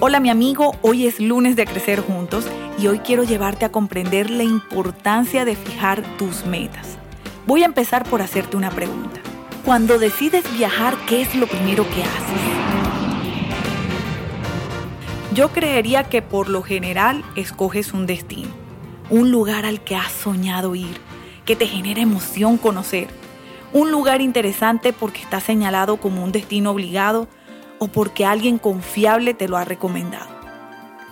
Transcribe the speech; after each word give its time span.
Hola 0.00 0.20
mi 0.20 0.30
amigo, 0.30 0.76
hoy 0.82 1.08
es 1.08 1.18
lunes 1.18 1.56
de 1.56 1.66
Crecer 1.66 2.00
Juntos 2.00 2.46
y 2.78 2.86
hoy 2.86 3.00
quiero 3.00 3.24
llevarte 3.24 3.64
a 3.64 3.72
comprender 3.72 4.30
la 4.30 4.44
importancia 4.44 5.44
de 5.44 5.56
fijar 5.56 6.04
tus 6.16 6.46
metas. 6.46 6.98
Voy 7.46 7.64
a 7.64 7.66
empezar 7.66 8.08
por 8.08 8.22
hacerte 8.22 8.56
una 8.56 8.70
pregunta. 8.70 9.20
Cuando 9.64 9.98
decides 9.98 10.44
viajar, 10.56 10.94
¿qué 11.08 11.20
es 11.20 11.34
lo 11.34 11.48
primero 11.48 11.84
que 11.90 12.04
haces? 12.04 12.40
Yo 15.34 15.48
creería 15.48 16.04
que 16.04 16.22
por 16.22 16.48
lo 16.48 16.62
general 16.62 17.24
escoges 17.34 17.92
un 17.92 18.06
destino, 18.06 18.50
un 19.10 19.32
lugar 19.32 19.66
al 19.66 19.80
que 19.80 19.96
has 19.96 20.12
soñado 20.12 20.76
ir, 20.76 21.00
que 21.44 21.56
te 21.56 21.66
genera 21.66 22.00
emoción 22.00 22.56
conocer, 22.56 23.08
un 23.72 23.90
lugar 23.90 24.20
interesante 24.20 24.92
porque 24.92 25.22
está 25.22 25.40
señalado 25.40 25.96
como 25.96 26.22
un 26.22 26.30
destino 26.30 26.70
obligado 26.70 27.26
o 27.78 27.88
porque 27.88 28.24
alguien 28.24 28.58
confiable 28.58 29.34
te 29.34 29.48
lo 29.48 29.56
ha 29.56 29.64
recomendado. 29.64 30.28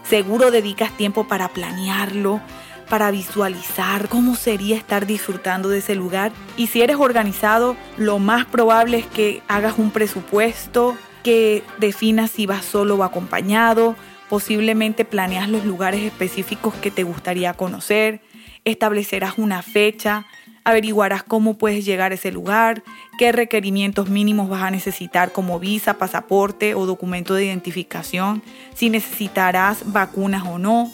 Seguro 0.09 0.51
dedicas 0.51 0.97
tiempo 0.97 1.27
para 1.27 1.49
planearlo, 1.49 2.41
para 2.89 3.11
visualizar 3.11 4.09
cómo 4.09 4.37
sería 4.37 4.77
estar 4.77 5.07
disfrutando 5.07 5.69
de 5.69 5.79
ese 5.79 5.95
lugar. 5.95 6.33
Y 6.57 6.69
si 6.69 6.83
eres 6.83 6.97
organizado, 6.97 7.77
lo 7.97 8.19
más 8.19 8.45
probable 8.45 8.99
es 8.99 9.07
que 9.07 9.43
hagas 9.49 9.79
un 9.79 9.91
presupuesto, 9.91 10.97
que 11.25 11.65
definas 11.79 12.31
si 12.31 12.47
vas 12.47 12.65
solo 12.65 12.95
o 12.97 13.03
acompañado, 13.03 13.97
posiblemente 14.29 15.05
planeas 15.05 15.49
los 15.49 15.65
lugares 15.65 16.03
específicos 16.03 16.75
que 16.75 16.93
te 16.93 17.03
gustaría 17.03 17.55
conocer, 17.55 18.21
establecerás 18.65 19.35
una 19.37 19.63
fecha, 19.63 20.27
averiguarás 20.67 21.23
cómo 21.23 21.55
puedes 21.55 21.87
llegar 21.87 22.13
a 22.13 22.17
ese 22.17 22.31
lugar, 22.31 22.83
qué 23.19 23.33
requerimientos 23.33 24.11
mínimos 24.11 24.51
vas 24.51 24.63
a 24.65 24.71
necesitar 24.71 25.33
como 25.33 25.59
visa, 25.59 25.95
pasaporte 25.95 26.75
o 26.75 26.85
documento 26.85 27.33
de 27.33 27.47
identificación, 27.47 28.43
si 28.75 28.91
necesitarás 28.91 29.93
vacunas 29.93 30.45
o 30.45 30.59
no, 30.59 30.91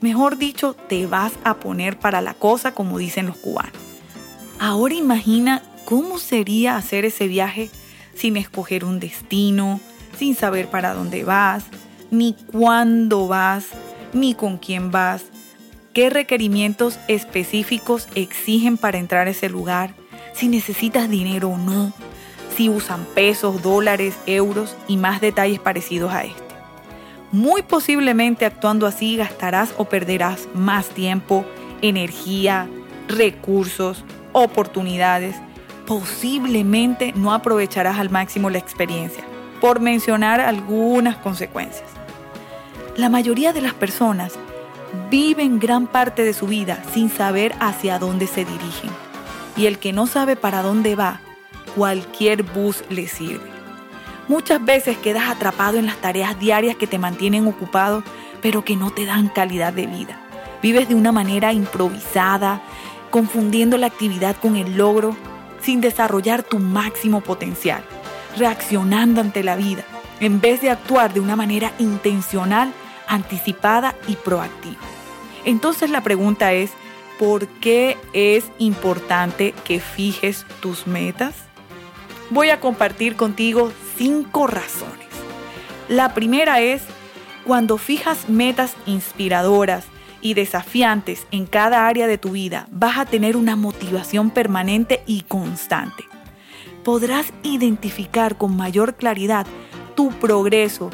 Mejor 0.00 0.36
dicho, 0.36 0.74
te 0.74 1.06
vas 1.06 1.32
a 1.42 1.54
poner 1.54 1.98
para 1.98 2.20
la 2.20 2.34
cosa 2.34 2.72
como 2.72 2.98
dicen 2.98 3.26
los 3.26 3.38
cubanos. 3.38 3.72
Ahora 4.58 4.94
imagina 4.94 5.62
cómo 5.84 6.18
sería 6.18 6.76
hacer 6.76 7.04
ese 7.04 7.26
viaje 7.28 7.70
sin 8.14 8.36
escoger 8.36 8.84
un 8.84 9.00
destino, 9.00 9.80
sin 10.18 10.34
saber 10.34 10.68
para 10.68 10.94
dónde 10.94 11.24
vas, 11.24 11.64
ni 12.10 12.34
cuándo 12.52 13.26
vas, 13.26 13.66
ni 14.12 14.34
con 14.34 14.58
quién 14.58 14.90
vas, 14.90 15.24
qué 15.96 16.10
requerimientos 16.10 16.98
específicos 17.08 18.06
exigen 18.14 18.76
para 18.76 18.98
entrar 18.98 19.28
a 19.28 19.30
ese 19.30 19.48
lugar, 19.48 19.94
si 20.34 20.46
necesitas 20.46 21.08
dinero 21.08 21.48
o 21.48 21.56
no, 21.56 21.90
si 22.54 22.68
usan 22.68 23.06
pesos, 23.14 23.62
dólares, 23.62 24.14
euros 24.26 24.76
y 24.88 24.98
más 24.98 25.22
detalles 25.22 25.58
parecidos 25.58 26.12
a 26.12 26.24
esto. 26.24 26.54
Muy 27.32 27.62
posiblemente 27.62 28.44
actuando 28.44 28.86
así 28.86 29.16
gastarás 29.16 29.72
o 29.78 29.86
perderás 29.86 30.48
más 30.52 30.90
tiempo, 30.90 31.46
energía, 31.80 32.68
recursos, 33.08 34.04
oportunidades. 34.34 35.36
Posiblemente 35.86 37.14
no 37.16 37.32
aprovecharás 37.32 37.98
al 37.98 38.10
máximo 38.10 38.50
la 38.50 38.58
experiencia, 38.58 39.24
por 39.62 39.80
mencionar 39.80 40.42
algunas 40.42 41.16
consecuencias. 41.16 41.88
La 42.98 43.08
mayoría 43.08 43.54
de 43.54 43.62
las 43.62 43.72
personas 43.72 44.38
viven 45.10 45.58
gran 45.58 45.86
parte 45.86 46.22
de 46.22 46.32
su 46.32 46.46
vida 46.46 46.82
sin 46.92 47.10
saber 47.10 47.54
hacia 47.60 47.98
dónde 47.98 48.26
se 48.26 48.44
dirigen. 48.44 48.90
Y 49.56 49.66
el 49.66 49.78
que 49.78 49.92
no 49.92 50.06
sabe 50.06 50.36
para 50.36 50.62
dónde 50.62 50.96
va, 50.96 51.20
cualquier 51.74 52.42
bus 52.42 52.84
le 52.88 53.06
sirve. 53.06 53.56
Muchas 54.28 54.64
veces 54.64 54.98
quedas 54.98 55.28
atrapado 55.28 55.78
en 55.78 55.86
las 55.86 55.96
tareas 55.96 56.38
diarias 56.38 56.76
que 56.76 56.86
te 56.86 56.98
mantienen 56.98 57.46
ocupado, 57.46 58.02
pero 58.42 58.64
que 58.64 58.76
no 58.76 58.90
te 58.90 59.06
dan 59.06 59.28
calidad 59.28 59.72
de 59.72 59.86
vida. 59.86 60.20
Vives 60.62 60.88
de 60.88 60.94
una 60.94 61.12
manera 61.12 61.52
improvisada, 61.52 62.60
confundiendo 63.10 63.78
la 63.78 63.86
actividad 63.86 64.36
con 64.36 64.56
el 64.56 64.76
logro, 64.76 65.16
sin 65.62 65.80
desarrollar 65.80 66.42
tu 66.42 66.58
máximo 66.58 67.20
potencial, 67.20 67.84
reaccionando 68.36 69.20
ante 69.20 69.44
la 69.44 69.56
vida, 69.56 69.84
en 70.20 70.40
vez 70.40 70.60
de 70.60 70.70
actuar 70.70 71.12
de 71.14 71.20
una 71.20 71.36
manera 71.36 71.72
intencional, 71.78 72.72
anticipada 73.06 73.94
y 74.08 74.16
proactiva. 74.16 74.80
Entonces 75.44 75.90
la 75.90 76.02
pregunta 76.02 76.52
es, 76.52 76.72
¿por 77.18 77.46
qué 77.46 77.96
es 78.12 78.44
importante 78.58 79.54
que 79.64 79.80
fijes 79.80 80.44
tus 80.60 80.86
metas? 80.86 81.34
Voy 82.30 82.50
a 82.50 82.60
compartir 82.60 83.16
contigo 83.16 83.72
cinco 83.96 84.46
razones. 84.46 85.06
La 85.88 86.14
primera 86.14 86.60
es 86.60 86.82
cuando 87.44 87.78
fijas 87.78 88.28
metas 88.28 88.74
inspiradoras 88.86 89.84
y 90.20 90.34
desafiantes 90.34 91.28
en 91.30 91.46
cada 91.46 91.86
área 91.86 92.08
de 92.08 92.18
tu 92.18 92.30
vida, 92.30 92.66
vas 92.72 92.98
a 92.98 93.06
tener 93.06 93.36
una 93.36 93.54
motivación 93.54 94.30
permanente 94.30 95.04
y 95.06 95.22
constante. 95.22 96.02
Podrás 96.82 97.32
identificar 97.44 98.36
con 98.36 98.56
mayor 98.56 98.96
claridad 98.96 99.46
tu 99.94 100.10
progreso 100.10 100.90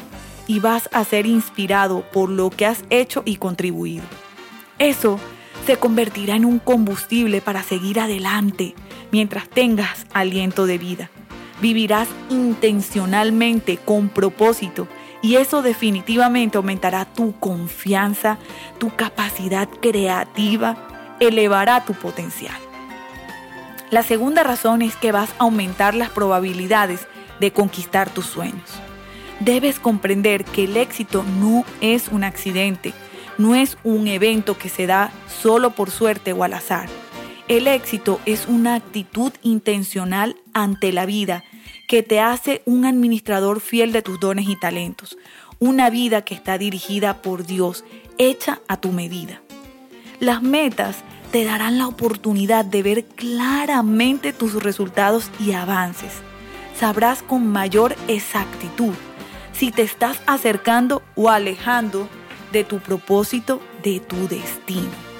y 0.47 0.59
vas 0.59 0.89
a 0.91 1.03
ser 1.03 1.25
inspirado 1.25 2.01
por 2.11 2.29
lo 2.29 2.49
que 2.49 2.65
has 2.65 2.83
hecho 2.89 3.23
y 3.25 3.37
contribuido. 3.37 4.03
Eso 4.79 5.19
se 5.65 5.77
convertirá 5.77 6.35
en 6.35 6.45
un 6.45 6.59
combustible 6.59 7.41
para 7.41 7.63
seguir 7.63 7.99
adelante 7.99 8.75
mientras 9.11 9.47
tengas 9.47 10.05
aliento 10.13 10.65
de 10.65 10.77
vida 10.77 11.09
vivirás 11.63 12.09
intencionalmente, 12.29 13.77
con 13.77 14.09
propósito, 14.09 14.87
y 15.21 15.37
eso 15.37 15.61
definitivamente 15.61 16.57
aumentará 16.57 17.05
tu 17.05 17.39
confianza, 17.39 18.37
tu 18.79 18.93
capacidad 18.93 19.69
creativa, 19.81 20.75
elevará 21.21 21.85
tu 21.85 21.93
potencial. 21.93 22.57
La 23.91 24.03
segunda 24.03 24.43
razón 24.43 24.81
es 24.81 24.97
que 24.97 25.13
vas 25.13 25.29
a 25.39 25.43
aumentar 25.43 25.95
las 25.95 26.09
probabilidades 26.09 27.07
de 27.39 27.53
conquistar 27.53 28.09
tus 28.09 28.25
sueños. 28.25 28.69
Debes 29.45 29.77
comprender 29.77 30.45
que 30.45 30.63
el 30.63 30.77
éxito 30.77 31.25
no 31.41 31.65
es 31.81 32.07
un 32.07 32.23
accidente, 32.23 32.93
no 33.37 33.55
es 33.55 33.77
un 33.83 34.07
evento 34.07 34.57
que 34.57 34.69
se 34.69 34.87
da 34.87 35.11
solo 35.27 35.71
por 35.71 35.91
suerte 35.91 36.31
o 36.31 36.45
al 36.45 36.53
azar. 36.53 36.87
El 37.49 37.67
éxito 37.67 38.21
es 38.25 38.47
una 38.47 38.75
actitud 38.75 39.33
intencional 39.41 40.37
ante 40.53 40.93
la 40.93 41.05
vida 41.05 41.43
que 41.89 42.03
te 42.03 42.21
hace 42.21 42.61
un 42.65 42.85
administrador 42.85 43.59
fiel 43.59 43.91
de 43.91 44.01
tus 44.01 44.17
dones 44.17 44.47
y 44.47 44.57
talentos. 44.57 45.17
Una 45.59 45.89
vida 45.89 46.21
que 46.21 46.35
está 46.35 46.57
dirigida 46.57 47.21
por 47.21 47.45
Dios, 47.45 47.83
hecha 48.17 48.61
a 48.69 48.77
tu 48.77 48.93
medida. 48.93 49.41
Las 50.21 50.41
metas 50.41 51.03
te 51.33 51.43
darán 51.43 51.77
la 51.77 51.87
oportunidad 51.87 52.63
de 52.63 52.81
ver 52.81 53.03
claramente 53.03 54.31
tus 54.31 54.63
resultados 54.63 55.29
y 55.37 55.51
avances. 55.51 56.13
Sabrás 56.77 57.23
con 57.23 57.45
mayor 57.45 57.93
exactitud 58.07 58.93
si 59.53 59.71
te 59.71 59.83
estás 59.83 60.19
acercando 60.25 61.01
o 61.15 61.29
alejando 61.29 62.09
de 62.51 62.63
tu 62.63 62.79
propósito, 62.79 63.61
de 63.83 63.99
tu 63.99 64.27
destino. 64.27 65.13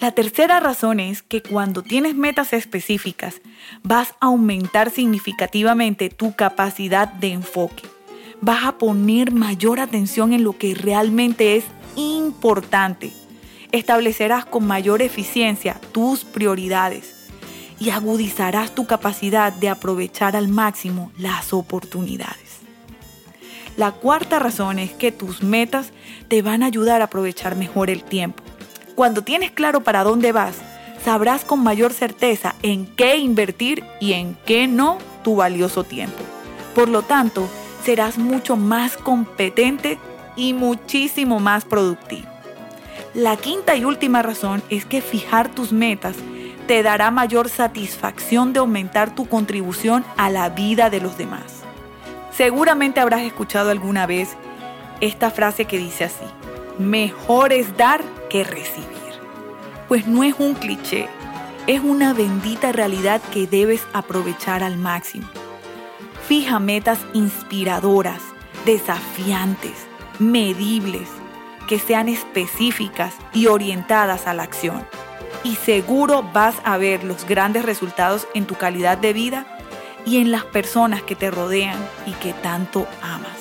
La 0.00 0.12
tercera 0.12 0.60
razón 0.60 1.00
es 1.00 1.22
que 1.22 1.42
cuando 1.42 1.82
tienes 1.82 2.14
metas 2.14 2.52
específicas 2.52 3.40
vas 3.82 4.10
a 4.20 4.26
aumentar 4.26 4.90
significativamente 4.90 6.10
tu 6.10 6.34
capacidad 6.34 7.08
de 7.08 7.32
enfoque. 7.32 7.82
Vas 8.42 8.64
a 8.64 8.76
poner 8.76 9.32
mayor 9.32 9.80
atención 9.80 10.34
en 10.34 10.44
lo 10.44 10.58
que 10.58 10.74
realmente 10.74 11.56
es 11.56 11.64
importante. 11.96 13.10
Establecerás 13.72 14.44
con 14.44 14.66
mayor 14.66 15.00
eficiencia 15.00 15.80
tus 15.92 16.24
prioridades 16.24 17.14
y 17.80 17.90
agudizarás 17.90 18.74
tu 18.74 18.86
capacidad 18.86 19.52
de 19.52 19.70
aprovechar 19.70 20.36
al 20.36 20.48
máximo 20.48 21.10
las 21.16 21.54
oportunidades. 21.54 22.45
La 23.76 23.92
cuarta 23.92 24.38
razón 24.38 24.78
es 24.78 24.92
que 24.92 25.12
tus 25.12 25.42
metas 25.42 25.92
te 26.28 26.40
van 26.40 26.62
a 26.62 26.66
ayudar 26.66 27.02
a 27.02 27.04
aprovechar 27.04 27.56
mejor 27.56 27.90
el 27.90 28.02
tiempo. 28.02 28.42
Cuando 28.94 29.22
tienes 29.22 29.50
claro 29.50 29.82
para 29.82 30.02
dónde 30.02 30.32
vas, 30.32 30.56
sabrás 31.04 31.44
con 31.44 31.62
mayor 31.62 31.92
certeza 31.92 32.54
en 32.62 32.86
qué 32.86 33.18
invertir 33.18 33.84
y 34.00 34.14
en 34.14 34.36
qué 34.46 34.66
no 34.66 34.96
tu 35.22 35.36
valioso 35.36 35.84
tiempo. 35.84 36.24
Por 36.74 36.88
lo 36.88 37.02
tanto, 37.02 37.48
serás 37.84 38.16
mucho 38.16 38.56
más 38.56 38.96
competente 38.96 39.98
y 40.36 40.54
muchísimo 40.54 41.38
más 41.38 41.66
productivo. 41.66 42.28
La 43.12 43.36
quinta 43.36 43.76
y 43.76 43.84
última 43.84 44.22
razón 44.22 44.62
es 44.70 44.86
que 44.86 45.02
fijar 45.02 45.50
tus 45.50 45.72
metas 45.72 46.16
te 46.66 46.82
dará 46.82 47.10
mayor 47.10 47.48
satisfacción 47.48 48.52
de 48.52 48.60
aumentar 48.60 49.14
tu 49.14 49.28
contribución 49.28 50.04
a 50.16 50.30
la 50.30 50.48
vida 50.48 50.90
de 50.90 51.00
los 51.00 51.16
demás. 51.16 51.55
Seguramente 52.36 53.00
habrás 53.00 53.22
escuchado 53.22 53.70
alguna 53.70 54.04
vez 54.06 54.36
esta 55.00 55.30
frase 55.30 55.64
que 55.64 55.78
dice 55.78 56.04
así, 56.04 56.24
mejor 56.78 57.54
es 57.54 57.78
dar 57.78 58.02
que 58.28 58.44
recibir. 58.44 58.86
Pues 59.88 60.06
no 60.06 60.22
es 60.22 60.34
un 60.38 60.52
cliché, 60.52 61.08
es 61.66 61.80
una 61.80 62.12
bendita 62.12 62.72
realidad 62.72 63.22
que 63.32 63.46
debes 63.46 63.86
aprovechar 63.94 64.62
al 64.62 64.76
máximo. 64.76 65.26
Fija 66.28 66.58
metas 66.58 66.98
inspiradoras, 67.14 68.20
desafiantes, 68.66 69.86
medibles, 70.18 71.08
que 71.66 71.78
sean 71.78 72.10
específicas 72.10 73.14
y 73.32 73.46
orientadas 73.46 74.26
a 74.26 74.34
la 74.34 74.42
acción. 74.42 74.86
Y 75.42 75.56
seguro 75.56 76.22
vas 76.34 76.56
a 76.64 76.76
ver 76.76 77.02
los 77.02 77.24
grandes 77.26 77.64
resultados 77.64 78.28
en 78.34 78.44
tu 78.44 78.56
calidad 78.56 78.98
de 78.98 79.14
vida 79.14 79.55
y 80.06 80.18
en 80.18 80.30
las 80.30 80.44
personas 80.44 81.02
que 81.02 81.16
te 81.16 81.30
rodean 81.30 81.76
y 82.06 82.12
que 82.12 82.32
tanto 82.32 82.86
amas. 83.02 83.36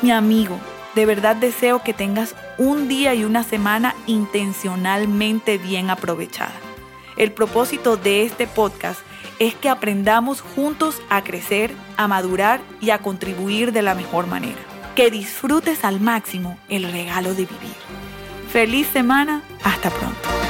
Mi 0.00 0.10
amigo, 0.10 0.58
de 0.96 1.06
verdad 1.06 1.36
deseo 1.36 1.82
que 1.82 1.94
tengas 1.94 2.34
un 2.58 2.88
día 2.88 3.14
y 3.14 3.24
una 3.24 3.44
semana 3.44 3.94
intencionalmente 4.06 5.58
bien 5.58 5.90
aprovechada. 5.90 6.54
El 7.16 7.30
propósito 7.30 7.96
de 7.96 8.24
este 8.24 8.46
podcast 8.46 9.00
es 9.38 9.54
que 9.54 9.68
aprendamos 9.68 10.40
juntos 10.40 11.02
a 11.10 11.22
crecer, 11.22 11.72
a 11.96 12.08
madurar 12.08 12.60
y 12.80 12.90
a 12.90 12.98
contribuir 12.98 13.72
de 13.72 13.82
la 13.82 13.94
mejor 13.94 14.26
manera. 14.26 14.60
Que 14.96 15.10
disfrutes 15.10 15.84
al 15.84 16.00
máximo 16.00 16.58
el 16.68 16.90
regalo 16.90 17.30
de 17.30 17.46
vivir. 17.46 17.76
Feliz 18.50 18.86
semana, 18.88 19.42
hasta 19.64 19.90
pronto. 19.90 20.41